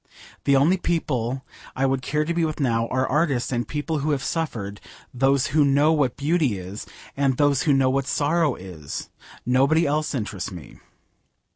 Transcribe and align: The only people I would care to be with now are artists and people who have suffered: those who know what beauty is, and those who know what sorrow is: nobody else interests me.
The 0.45 0.55
only 0.55 0.77
people 0.77 1.45
I 1.75 1.85
would 1.85 2.01
care 2.01 2.25
to 2.25 2.33
be 2.33 2.43
with 2.43 2.59
now 2.59 2.87
are 2.87 3.07
artists 3.07 3.51
and 3.51 3.67
people 3.67 3.99
who 3.99 4.09
have 4.09 4.23
suffered: 4.23 4.81
those 5.13 5.45
who 5.53 5.63
know 5.63 5.93
what 5.93 6.17
beauty 6.17 6.57
is, 6.57 6.87
and 7.15 7.37
those 7.37 7.61
who 7.69 7.73
know 7.73 7.91
what 7.91 8.07
sorrow 8.07 8.55
is: 8.55 9.11
nobody 9.45 9.85
else 9.85 10.15
interests 10.15 10.51
me. 10.51 10.79